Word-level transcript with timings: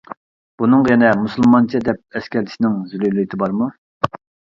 بۇنىڭغا 0.59 0.91
يەنە 0.93 1.11
«مۇسۇلمانچە» 1.25 1.81
دەپ 1.87 2.17
ئەسكەرتىشنىڭ 2.19 2.79
زۆرۈرىيىتى 2.95 3.41
بارمۇ؟. 3.43 3.69